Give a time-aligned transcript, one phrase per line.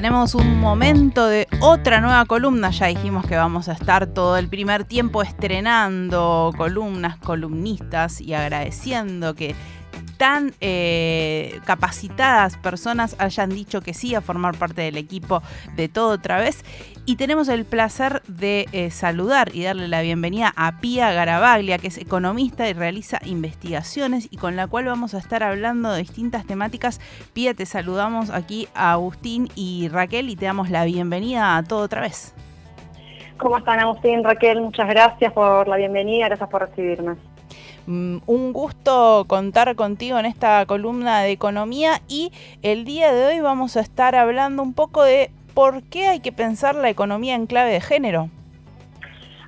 [0.00, 2.70] tenemos un momento de otra nueva columna.
[2.70, 9.34] Ya dijimos que vamos a estar todo el primer tiempo estrenando columnas, columnistas y agradeciendo
[9.34, 9.54] que
[10.20, 15.42] tan eh, capacitadas personas hayan dicho que sí a formar parte del equipo
[15.76, 16.62] de todo otra vez.
[17.06, 21.88] Y tenemos el placer de eh, saludar y darle la bienvenida a Pía Garabaglia, que
[21.88, 26.46] es economista y realiza investigaciones y con la cual vamos a estar hablando de distintas
[26.46, 27.00] temáticas.
[27.32, 31.80] Pía, te saludamos aquí a Agustín y Raquel y te damos la bienvenida a todo
[31.80, 32.34] otra vez.
[33.38, 34.60] ¿Cómo están Agustín, Raquel?
[34.60, 37.16] Muchas gracias por la bienvenida, gracias por recibirme.
[37.86, 43.40] Mm, un gusto contar contigo en esta columna de economía y el día de hoy
[43.40, 47.46] vamos a estar hablando un poco de por qué hay que pensar la economía en
[47.46, 48.28] clave de género.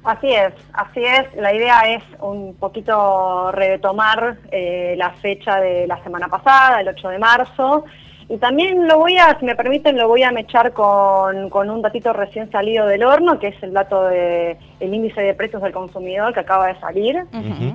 [0.05, 1.33] Así es, así es.
[1.37, 7.09] La idea es un poquito retomar eh, la fecha de la semana pasada, el 8
[7.09, 7.85] de marzo,
[8.33, 12.15] y también lo voy a, si me permiten, lo voy a mechar con, un datito
[12.15, 16.41] recién salido del horno, que es el dato del índice de precios del consumidor que
[16.41, 17.27] acaba de salir.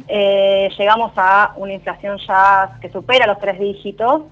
[0.07, 4.23] Eh, llegamos a una inflación ya que supera los tres dígitos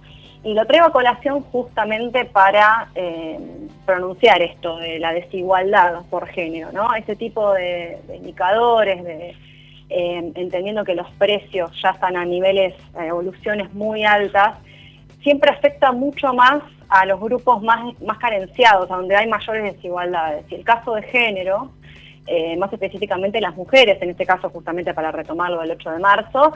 [0.44, 3.40] y lo traigo a colación justamente para eh,
[3.86, 6.92] pronunciar esto de la desigualdad por género, ¿no?
[6.96, 9.36] Este tipo de, indicadores, de,
[9.92, 14.56] eh, entendiendo que los precios ya están a niveles, evoluciones muy altas,
[15.26, 20.46] siempre afecta mucho más a los grupos más, más carenciados, a donde hay mayores desigualdades.
[20.52, 21.72] Y el caso de género,
[22.28, 26.54] eh, más específicamente las mujeres, en este caso justamente para retomarlo del 8 de marzo,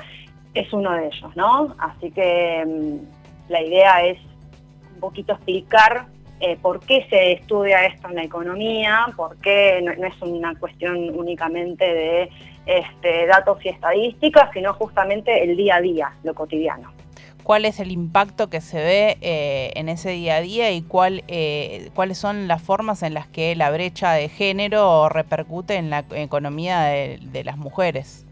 [0.54, 1.76] es uno de ellos, ¿no?
[1.80, 4.20] Así que mm, la idea es
[4.94, 6.06] un poquito explicar
[6.40, 10.96] eh, por qué se estudia esto en la economía, por qué no, es una cuestión
[11.18, 12.30] únicamente de
[12.68, 16.99] este, datos y estadísticas, sino justamente el día a día, lo cotidiano
[17.50, 21.24] cuál es el impacto que se ve eh, en ese día a día y cuál,
[21.28, 26.06] eh, cuáles son las formas en las que la brecha de género repercute en la
[26.14, 28.24] economía de, las mujeres.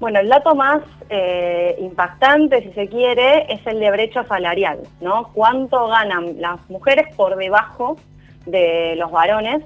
[0.00, 0.80] Bueno, el dato más
[1.10, 5.30] eh, impactante, si se quiere, es el de brecha salarial, ¿no?
[5.34, 7.98] ¿Cuánto ganan las mujeres por debajo
[8.46, 9.62] de los varones?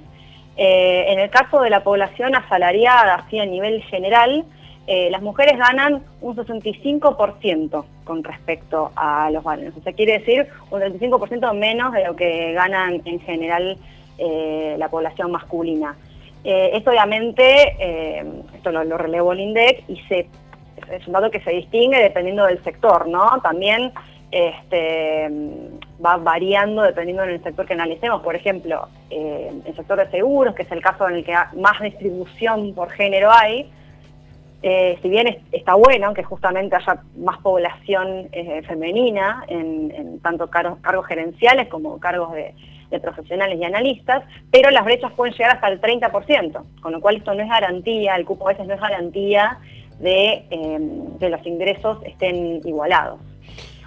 [0.54, 4.44] en el caso de la población asalariada, así a nivel general,
[4.86, 9.74] eh, las mujeres ganan un 65% con respecto a los varones.
[9.76, 13.76] O sea, quiere decir un 35% menos de lo que ganan en general
[14.18, 15.96] eh, la población masculina.
[16.44, 18.16] Eh, esto obviamente,
[18.54, 20.26] esto lo, relevó el INDEC y se,
[20.90, 23.40] es un dato que se distingue dependiendo del sector, ¿no?
[23.42, 23.92] También
[24.32, 25.30] este,
[26.04, 28.22] va variando dependiendo del sector que analicemos.
[28.22, 32.74] Por ejemplo, el sector de seguros, que es el caso en el que más distribución
[32.74, 33.70] por género hay,
[34.62, 40.78] eh, si bien está bueno aunque justamente haya más población eh, femenina en, tanto cargos,
[41.06, 42.54] gerenciales como cargos de,
[43.00, 47.32] profesionales y analistas, pero las brechas pueden llegar hasta el 30%, con lo cual esto
[47.32, 49.58] no es garantía, el cupo a veces no es garantía
[49.98, 53.18] de em, que los ingresos estén igualados.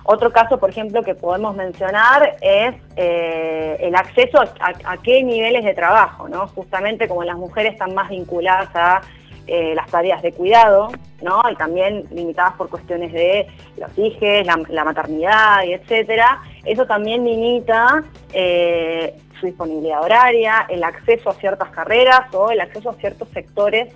[0.06, 5.64] Otro caso, por ejemplo, que podemos mencionar es eh, el acceso a, a, qué niveles
[5.64, 6.48] de trabajo, ¿no?
[6.48, 9.02] Justamente como las mujeres están más vinculadas a
[9.48, 10.90] eh, las tareas de cuidado,
[11.22, 11.42] ¿no?
[11.52, 13.48] Y también limitadas por cuestiones de
[13.78, 16.42] los hijos, la, maternidad y etcétera.
[16.64, 18.04] Eso también limita
[18.34, 23.94] eh, su disponibilidad horaria, el acceso a ciertas carreras o el acceso a ciertos sectores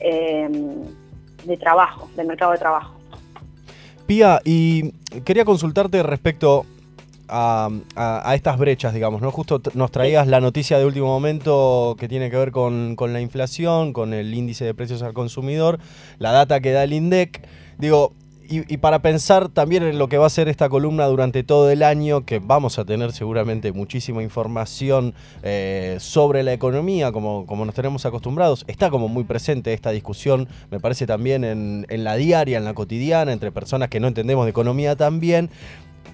[0.00, 0.48] eh,
[1.44, 2.94] de trabajo, del mercado de trabajo.
[4.06, 4.92] Pía, y
[5.24, 6.64] quería consultarte respecto
[7.28, 9.30] a, estas brechas, digamos, ¿no?
[9.30, 13.92] Justo nos traías la noticia de último momento que tiene que ver con, la inflación,
[13.92, 15.78] con el índice de precios al consumidor,
[16.18, 17.46] la data que da el INDEC.
[17.78, 18.12] Digo,
[18.50, 21.82] y, para pensar también en lo que va a ser esta columna durante todo el
[21.82, 25.12] año, que vamos a tener seguramente muchísima información
[25.42, 30.48] eh, sobre la economía, como, como nos tenemos acostumbrados, está como muy presente esta discusión,
[30.70, 34.46] me parece también en, en la diaria, en la cotidiana, entre personas que no entendemos
[34.46, 35.50] de economía también,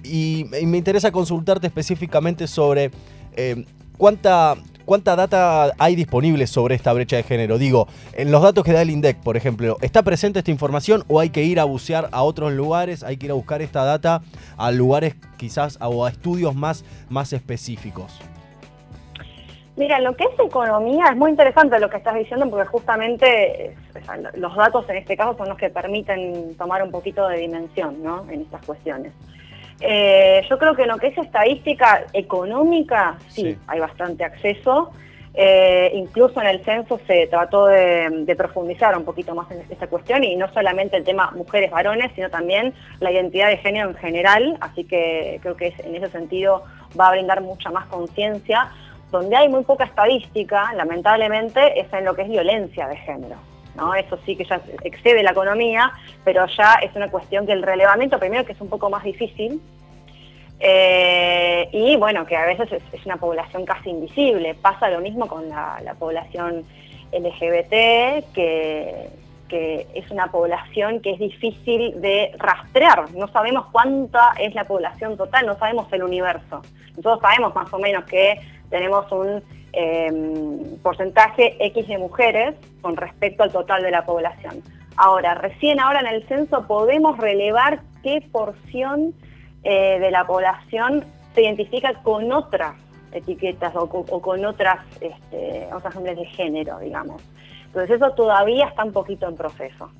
[0.05, 2.91] y, me interesa consultarte específicamente sobre
[3.35, 3.65] eh,
[3.97, 4.55] cuánta,
[4.85, 7.57] cuánta data hay disponible sobre esta brecha de género.
[7.57, 11.19] Digo, en los datos que da el INDEC, por ejemplo, ¿está presente esta información o
[11.19, 14.21] hay que ir a bucear a otros lugares, hay que ir a buscar esta data
[14.57, 18.19] a lugares quizás o a estudios más, más específicos?
[19.77, 23.75] Mira, lo que es economía es muy interesante lo que estás diciendo porque justamente
[24.35, 28.25] los datos en este caso son los que permiten tomar un poquito de dimensión ¿no?
[28.29, 29.11] en estas cuestiones.
[29.79, 34.91] Eh, yo creo que en lo que es estadística económica, sí, hay bastante acceso.
[35.37, 40.23] Eh, incluso en el censo se trató de, profundizar un poquito más en esta cuestión
[40.23, 44.85] y no solamente el tema mujeres-varones, sino también la identidad de género en general, así
[44.85, 46.63] que creo que es en ese sentido
[46.97, 48.71] va a brindar mucha más conciencia.
[49.11, 53.35] Donde hay muy poca estadística, lamentablemente, es en lo que es violencia de género.
[53.75, 53.93] ¿No?
[53.93, 55.91] Eso sí que ya excede la economía,
[56.23, 59.61] pero ya es una cuestión que el relevamiento, primero que es un poco más difícil,
[60.59, 64.55] eh, y bueno, que a veces es, una población casi invisible.
[64.55, 66.63] Pasa lo mismo con la, población
[67.11, 69.09] LGBT, que,
[69.47, 73.11] que, es una población que es difícil de rastrear.
[73.11, 76.61] No sabemos cuánta es la población total, no sabemos el universo.
[76.97, 78.39] Nosotros sabemos más o menos que
[78.69, 79.43] tenemos un
[79.77, 84.63] Em, porcentaje X de mujeres con respecto al total de la población.
[84.95, 89.13] Ahora, recién ahora en el censo podemos relevar qué porción
[89.63, 92.75] eh, de la población se identifica con otras
[93.11, 97.21] etiquetas o, con otras, este, otras nombres de género, digamos.
[97.65, 99.91] Entonces eso todavía está un poquito en proceso.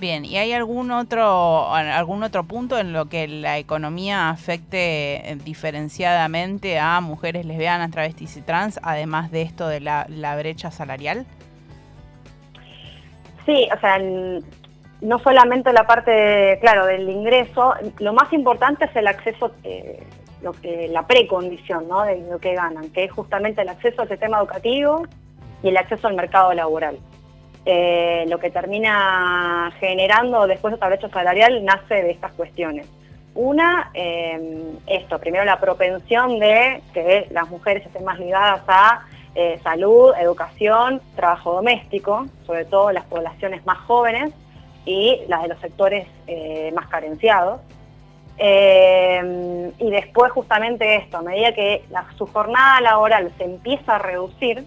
[0.00, 5.36] Bien, ¿y hay algún otro, algún otro punto en lo que la economía afecte eh,
[5.44, 10.06] diferenciadamente a mujeres lesbianas, travestis y trans, además de esto de la,
[10.38, 11.26] brecha salarial?
[13.44, 13.98] Sí, o sea,
[15.02, 20.02] no solamente la parte, claro, del ingreso, lo más importante es el acceso, eh,
[20.40, 22.04] lo que, la precondición ¿no?
[22.04, 25.02] de lo que ganan, que es justamente el acceso al sistema educativo
[25.62, 26.98] y el acceso al mercado laboral.
[27.66, 32.86] Eh, lo que termina generando después otra brecha salarial nace de estas cuestiones.
[33.34, 39.02] Una, em, esto, primero la propensión de que las mujeres estén más ligadas a
[39.34, 44.32] eh, salud, educación, trabajo doméstico, sobre todo las poblaciones más jóvenes
[44.86, 47.60] y las de los sectores eh, más carenciados.
[48.38, 51.84] Y después justamente esto, a medida que
[52.16, 54.64] su jornada laboral se empieza a reducir,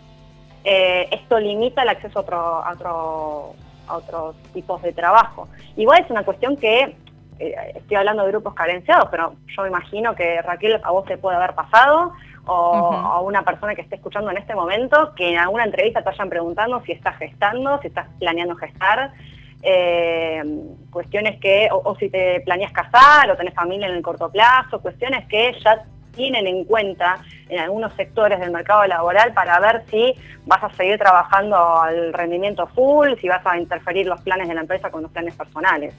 [0.64, 3.56] eh, esto limita el acceso a, otro,
[3.88, 5.48] a, otros tipos de trabajo.
[5.76, 6.96] Igual es una cuestión que,
[7.40, 11.18] eh, estoy hablando de grupos carenciados, pero yo me imagino que Raquel a vos te
[11.18, 12.14] puede haber pasado,
[12.46, 16.10] o a una persona que esté escuchando en este momento, que en alguna entrevista te
[16.10, 19.14] vayan preguntando si estás gestando, si estás planeando gestar,
[19.62, 20.44] eh,
[20.92, 24.82] cuestiones que, o, o, si te planeas casar, o tenés familia en el corto plazo,
[24.82, 30.14] cuestiones que ya tienen en cuenta en algunos sectores del mercado laboral para ver si
[30.46, 34.62] vas a seguir trabajando al rendimiento full, si vas a interferir los planes de la
[34.62, 35.94] empresa con los planes personales.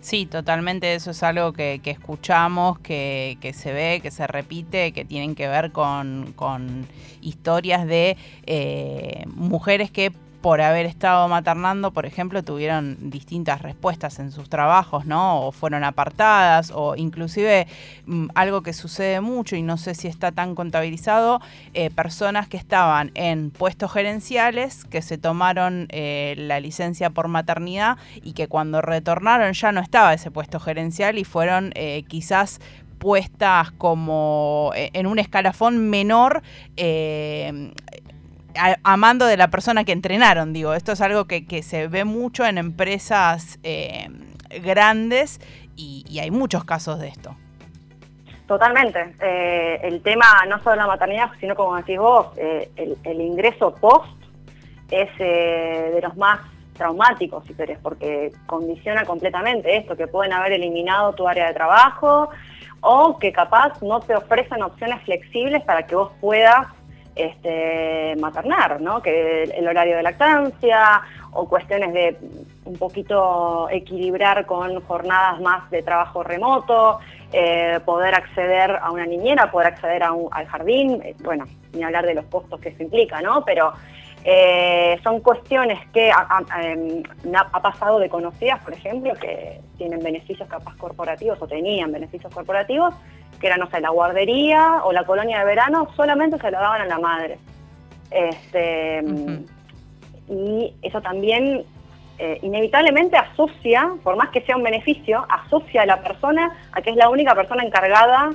[0.00, 5.34] Sí, totalmente, eso es algo que, escuchamos, que, se ve, que se repite, que tienen
[5.34, 6.34] que ver con,
[7.22, 10.12] historias de eh, mujeres que
[10.44, 15.40] por haber estado maternando, por ejemplo, tuvieron distintas respuestas en sus trabajos, ¿no?
[15.40, 17.66] O fueron apartadas, o inclusive
[18.04, 21.40] mm, algo que sucede mucho y no sé si está tan contabilizado,
[21.72, 27.96] eh, personas que estaban en puestos gerenciales, que se tomaron eh, la licencia por maternidad
[28.22, 32.60] y que cuando retornaron ya no estaba ese puesto gerencial y fueron eh, quizás
[32.98, 36.42] puestas como en un escalafón menor
[38.82, 40.74] amando de la persona que entrenaron, digo.
[40.74, 44.08] Esto es algo que, se ve mucho en empresas eh,
[44.62, 45.40] grandes
[45.76, 47.36] y, hay muchos casos de esto.
[48.46, 49.14] Totalmente.
[49.20, 54.12] Eh, el tema no solo la maternidad, sino como decís vos, eh, el, ingreso post
[54.90, 56.40] es de los más
[56.74, 62.28] traumáticos, si querés, porque condiciona completamente esto, que pueden haber eliminado tu área de trabajo
[62.80, 66.66] o que capaz no te ofrecen opciones flexibles para que vos puedas
[67.14, 69.00] este, maternar, ¿no?
[69.00, 71.02] que el, horario de lactancia
[71.32, 72.16] o cuestiones de
[72.64, 76.98] un poquito equilibrar con jornadas más de trabajo remoto,
[77.32, 82.14] eh, poder acceder a una niñera, poder acceder al jardín, eh, bueno, ni hablar de
[82.14, 83.44] los costos que eso implica, ¿no?
[83.44, 83.72] Pero
[84.24, 87.02] eh, son cuestiones que em,
[87.34, 92.94] ha, pasado de conocidas, por ejemplo, que tienen beneficios capaz corporativos o tenían beneficios corporativos
[93.44, 96.80] que era, no sé, la guardería o la colonia de verano, solamente se lo daban
[96.80, 97.36] a la madre.
[98.10, 99.04] Este,
[100.30, 101.62] Y eso también
[102.18, 106.88] eh, inevitablemente asocia, por más que sea un beneficio, asocia a la persona a que
[106.88, 108.30] es la única persona encargada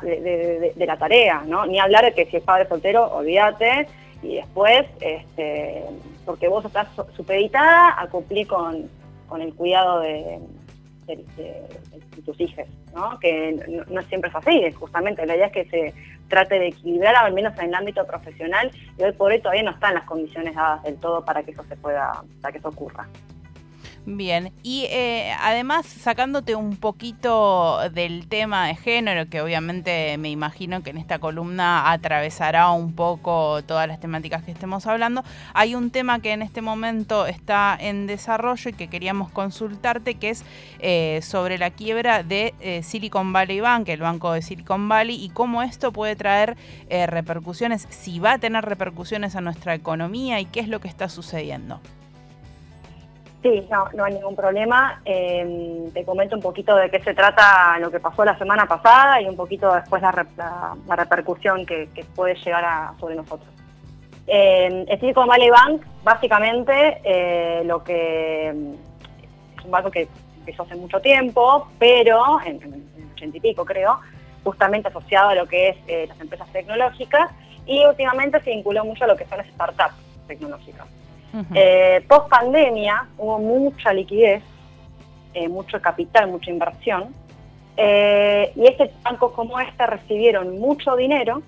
[0.00, 1.66] de, la tarea, ¿no?
[1.66, 3.88] Ni hablar de que si es padre soltero, olvídate,
[4.22, 5.84] y después, este,
[6.24, 8.88] porque vos estás supeditada a cumplir con,
[9.28, 10.38] con el cuidado de,
[11.06, 13.18] de, tus hijos, ¿no?
[13.18, 15.94] que no, siempre es así, justamente la idea es que se
[16.28, 19.72] trate de equilibrar al menos en el ámbito profesional y hoy por hoy todavía no
[19.72, 23.06] están las condiciones dadas del todo para que eso se pueda, para que eso ocurra.
[24.06, 30.82] Bien, y eh, además sacándote un poquito del tema de género, que obviamente me imagino
[30.82, 35.90] que en esta columna atravesará un poco todas las temáticas que estemos hablando, hay un
[35.90, 40.44] tema que en este momento está en desarrollo y que queríamos consultarte, que es
[40.78, 45.28] eh, sobre la quiebra de eh, Silicon Valley Bank, el banco de Silicon Valley, y
[45.28, 46.56] cómo esto puede traer
[46.88, 51.08] repercusiones, si va a tener repercusiones a nuestra economía y qué es lo que está
[51.10, 51.80] sucediendo.
[53.42, 55.00] Sí, no, no hay ningún problema.
[55.04, 59.20] Em, te comento un poquito de qué se trata lo que pasó la semana pasada
[59.20, 60.12] y un poquito después la,
[60.94, 63.48] repercusión que, puede llegar sobre nosotros.
[64.26, 70.06] Eh, el Silicon Valley Bank, básicamente, eh, lo que es un banco que
[70.40, 74.00] empezó hace mucho tiempo, pero en, el ochenta y pico creo,
[74.44, 77.30] justamente asociado a lo que es eh, las empresas tecnológicas
[77.64, 79.94] y últimamente se vinculó mucho a lo que son las startups
[80.26, 80.86] tecnológicas.
[81.54, 84.42] Eh, post pandemia hubo mucha liquidez,
[85.34, 87.14] eh, mucho capital, mucha inversión,
[87.76, 91.42] eh, y estos bancos como este recibieron mucho dinero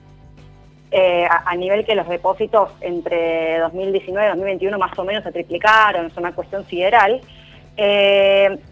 [0.94, 6.16] a, nivel que los depósitos entre 2019 y 2021 más o menos se triplicaron, es
[6.18, 7.20] una cuestión sideral.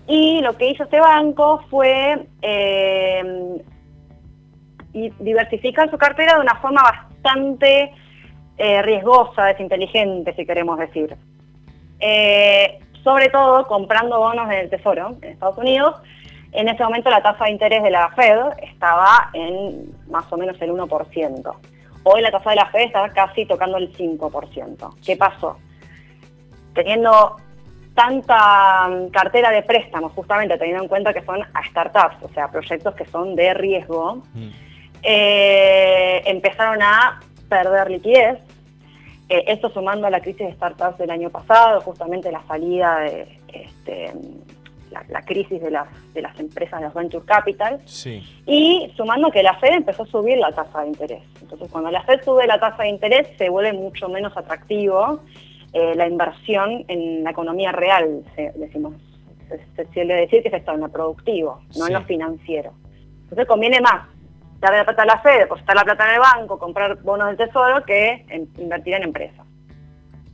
[0.07, 2.27] y lo que hizo este banco fue
[4.93, 7.91] diversificar su cartera de una forma bastante
[8.63, 11.17] eh, riesgosa, desinteligente, si queremos decir.
[11.99, 15.97] Eh, sobre todo comprando bonos del Tesoro en Estados Unidos.
[16.53, 20.61] En ese momento la tasa de interés de la Fed estaba en más o menos
[20.61, 21.55] el 1%.
[22.03, 24.95] Hoy la tasa de la Fed está casi tocando el 5%.
[25.07, 25.57] ¿Qué pasó?
[26.75, 27.37] Teniendo
[27.95, 32.95] tanta cartera de préstamos, justamente teniendo en cuenta que son a startups, o sea, proyectos
[32.95, 34.49] que son de riesgo, mm.
[35.03, 38.39] eh, empezaron a perder liquidez.
[39.31, 43.39] Eh, esto sumando a la crisis de startups del año pasado, justamente la salida de
[43.53, 44.13] este,
[44.91, 47.81] la, crisis de las, de las empresas de los venture capital.
[48.45, 51.23] Y sumando que la Fed empezó a subir la tasa de interés.
[51.41, 55.21] Entonces, cuando la Fed sube la tasa de interés, se vuelve mucho menos atractivo
[55.73, 58.25] eh, la inversión en la economía real,
[58.57, 58.95] decimos.
[59.77, 62.73] Se, suele decir que es esto en lo productivo, no en lo financiero.
[63.23, 64.09] Entonces conviene más
[64.61, 67.37] dar la plata a la Fed, depositar la plata en el banco, comprar bonos del
[67.37, 68.25] tesoro, que
[68.59, 69.47] invertir en empresas.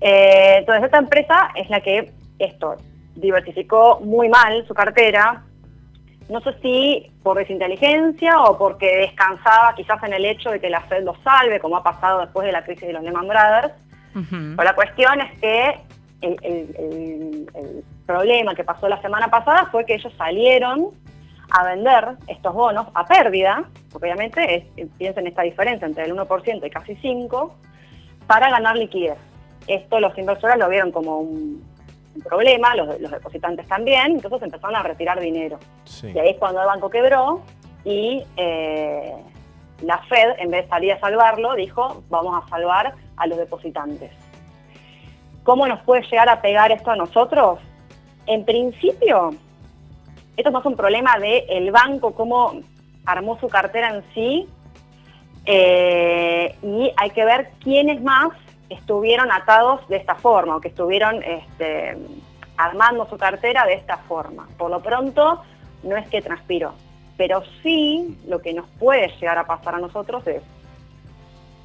[0.01, 2.77] Eh, entonces, esta empresa es la que esto
[3.15, 5.43] diversificó muy mal su cartera.
[6.29, 10.81] No sé si por desinteligencia o porque descansaba quizás en el hecho de que la
[10.83, 13.73] Fed lo salve, como ha pasado después de la crisis de los Lehman Brothers.
[14.13, 15.81] Pero la cuestión es que
[16.23, 20.91] el, el problema que pasó la semana pasada fue que ellos salieron
[21.51, 26.67] a vender estos bonos a pérdida, porque obviamente es, piensen esta diferencia entre el 1%
[26.67, 27.51] y casi 5%,
[28.27, 29.19] para ganar liquidez.
[29.67, 31.65] Esto los inversores lo vieron como un,
[32.25, 35.59] problema, los, depositantes también, entonces empezaron a retirar dinero.
[36.03, 37.43] Y ahí es cuando el banco quebró
[37.85, 39.15] y eh,
[39.83, 44.11] la Fed, en vez de salir a salvarlo, dijo, vamos a salvar a los depositantes.
[45.43, 47.61] ¿Cómo nos puede llegar a pegar esto a nosotros?
[48.27, 49.35] En principio,
[50.37, 52.61] esto es más un problema del el banco, cómo
[53.05, 54.49] armó su cartera en sí,
[55.47, 58.29] eh, y hay que ver quiénes más
[58.69, 61.97] estuvieron atados de esta forma, o que estuvieron este,
[62.57, 64.49] armando su cartera de esta forma.
[64.59, 65.43] Por lo pronto,
[65.83, 66.75] no es que transpiró,
[67.17, 70.43] pero sí lo que nos puede llegar a pasar a nosotros es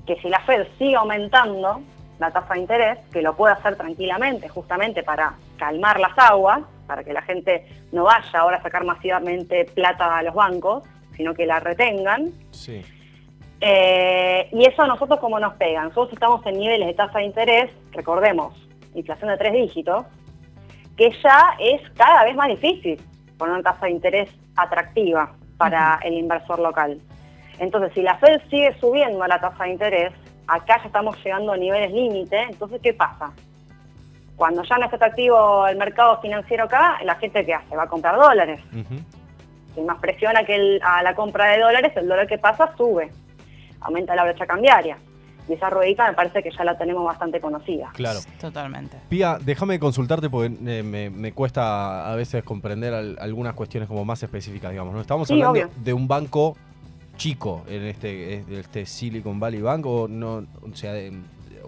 [0.05, 1.81] que si la Fed sigue aumentando
[2.19, 6.61] la tasa de interés, que lo puede hacer tranquilamente, justamente para calmar las aguas,
[6.91, 10.83] para que la gente no vaya ahora a sacar masivamente plata a los bancos,
[11.15, 12.33] sino que la retengan.
[12.51, 12.81] Sí.
[13.61, 15.83] Eh, y eso a nosotros como nos pega.
[15.83, 18.53] Nosotros estamos en niveles de tasa de interés, recordemos,
[18.93, 20.05] inflación de tres dígitos,
[20.97, 23.01] que ya es cada vez más difícil
[23.37, 26.99] poner una tasa de interés atractiva para el inversor local.
[27.59, 30.11] Entonces, si la Fed sigue subiendo la tasa de interés,
[30.45, 33.31] acá ya estamos llegando a niveles límite, entonces, ¿qué pasa?
[34.35, 37.75] Cuando ya no es atractivo el mercado financiero acá, la gente ¿qué hace?
[37.75, 38.61] Va a comprar dólares.
[39.75, 43.11] Si más presiona que a la compra de dólares, el dólar que pasa sube.
[43.81, 44.97] Aumenta la brecha cambiaria.
[45.47, 47.89] Y esa ruedita me parece que ya la tenemos bastante conocida.
[47.93, 48.19] Claro.
[48.39, 48.97] Totalmente.
[49.09, 54.71] Pía, déjame consultarte porque eh, me, cuesta a veces comprender algunas cuestiones como más específicas,
[54.71, 54.93] digamos.
[54.93, 55.01] ¿no?
[55.01, 56.55] Estamos hablando de un banco
[57.17, 60.93] chico en este, este Silicon Valley Bank o no, o sea,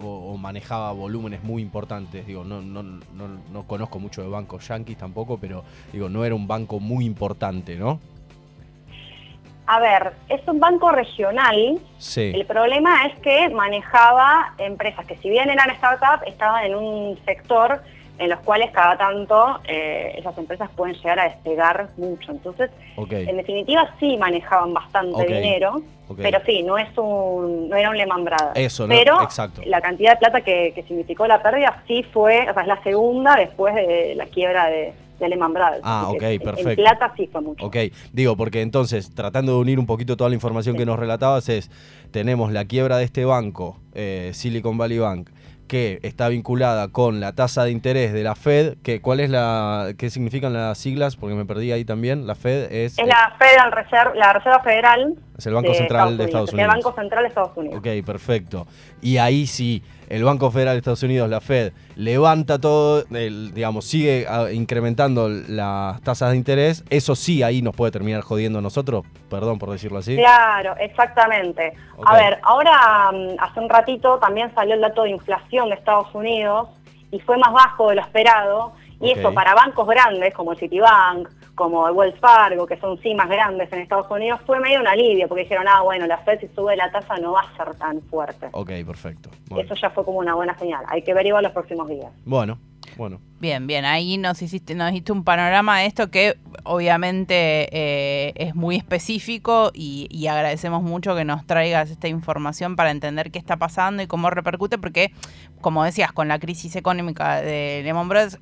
[0.00, 2.26] o, manejaba volúmenes muy importantes.
[2.26, 3.00] Digo, no, no, no,
[3.52, 7.76] no conozco mucho de bancos yanquis tampoco, pero digo, no era un banco muy importante,
[7.76, 8.00] ¿no?
[9.66, 11.80] A ver, es un banco regional.
[11.96, 12.32] Sí.
[12.34, 17.82] El problema es que manejaba empresas que si bien eran startups, estaban en un sector
[18.18, 22.32] en los cuales cada tanto eh, esas empresas pueden llegar a despegar mucho.
[22.32, 25.82] Entonces, en definitiva sí manejaban bastante dinero,
[26.16, 28.52] pero sí, no es un, no era un Lehman Brothers.
[28.54, 29.62] Eso, pero exacto.
[29.66, 33.36] la cantidad de plata que, significó la pérdida sí fue, o sea, es la segunda
[33.36, 35.80] después de la quiebra de, de Lehman Brothers.
[35.82, 36.70] Ah, ok, perfecto.
[36.70, 37.66] En plata sí fue mucho.
[37.66, 37.76] Ok,
[38.12, 41.70] digo, porque entonces, tratando de unir un poquito toda la información que nos relatabas, es,
[42.12, 45.30] tenemos la quiebra de este banco, eh, Silicon Valley Bank,
[45.66, 49.92] que está vinculada con la tasa de interés de la Fed, que cuál es la
[49.98, 52.26] qué significan las siglas porque me perdí ahí también.
[52.26, 55.14] La Fed es Es la Federal Reserve, la Reserva Federal.
[55.36, 56.70] Es el Banco Central de Estados Unidos.
[56.70, 57.78] El Banco Central de Estados Unidos.
[57.78, 58.66] Ok, perfecto.
[59.02, 64.26] Y ahí sí el Banco Federal de Estados Unidos, la Fed, levanta todo, digamos, sigue
[64.28, 69.04] ah, incrementando las tasas de interés, eso sí ahí nos puede terminar jodiendo a nosotros,
[69.30, 70.16] perdón por decirlo así.
[70.16, 71.72] Claro, exactamente.
[72.04, 76.14] A ver, ahora mm, hace un ratito también salió el dato de inflación de Estados
[76.14, 76.68] Unidos
[77.10, 78.72] y fue más bajo de lo esperado.
[79.00, 83.14] Y eso para bancos grandes como el Citibank, como el Wells Fargo, que son sí
[83.14, 86.40] más grandes en Estados Unidos, fue medio un alivio, porque dijeron, ah, bueno, la Fed
[86.40, 88.48] si sube la tasa no va a ser tan fuerte.
[88.52, 89.30] Ok, perfecto.
[89.56, 90.84] Eso ya fue como una buena señal.
[90.88, 92.10] Hay que ver igual los próximos días.
[92.24, 92.58] Bueno,
[92.96, 93.20] bueno.
[93.40, 98.54] Bien, bien, ahí nos hiciste, nos hiciste un panorama de esto que obviamente eh, es
[98.54, 103.56] muy específico y, y, agradecemos mucho que nos traigas esta información para entender qué está
[103.56, 105.12] pasando y cómo repercute, porque
[105.60, 108.38] como decías, con la crisis económica de Lehman Brothers,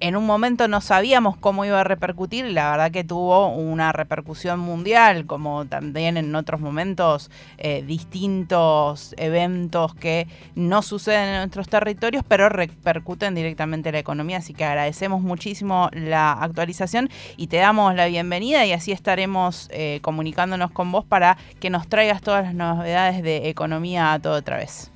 [0.00, 4.60] en un momento no sabíamos cómo iba a repercutir la verdad que tuvo una repercusión
[4.60, 12.24] mundial, como también en otros momentos eh, distintos eventos que no suceden en nuestros territorios,
[12.26, 14.38] pero repercuten directamente en la economía.
[14.38, 20.00] Así que agradecemos muchísimo la actualización y te damos la bienvenida y así estaremos eh,
[20.02, 24.58] comunicándonos con vos para que nos traigas todas las novedades de economía a todo otra
[24.58, 24.93] vez.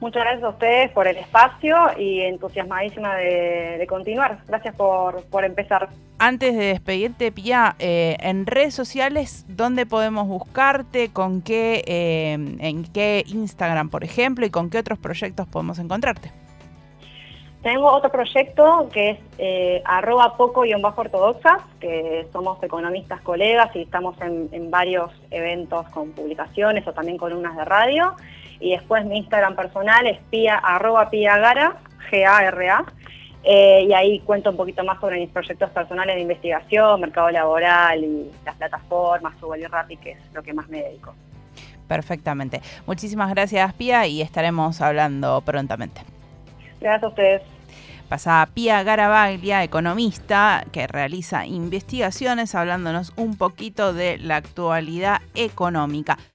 [0.00, 4.38] Muchas gracias a ustedes por el espacio y entusiasmadísima de, continuar.
[4.46, 5.88] Gracias por, empezar.
[6.18, 11.10] Antes de despedirte, Pia, eh, en redes sociales, ¿dónde podemos buscarte?
[11.10, 16.30] ¿Con qué, eh, en qué Instagram, por ejemplo, y con qué otros proyectos podemos encontrarte?
[17.66, 24.48] Tengo otro proyecto que es eh, arroba poco-ortodoxa, que somos economistas colegas y estamos en,
[24.52, 28.14] en varios eventos con publicaciones o también columnas de radio.
[28.60, 32.84] Y después mi Instagram personal es pia, arroba piagara, G-A-R-A.
[33.42, 38.04] Eh, y ahí cuento un poquito más sobre mis proyectos personales de investigación, mercado laboral
[38.04, 41.16] y las plataformas, y Rappi, que es lo que más me dedico.
[41.88, 42.60] Perfectamente.
[42.86, 46.02] Muchísimas gracias, Pia, y estaremos hablando prontamente.
[46.78, 47.55] Gracias a ustedes.
[48.08, 56.16] Pasaba Pia Garabaglia, economista que realiza investigaciones, hablándonos un poquito de la actualidad económica.